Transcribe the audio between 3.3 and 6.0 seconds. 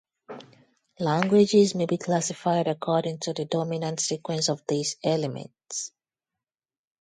the dominant sequence of these elements.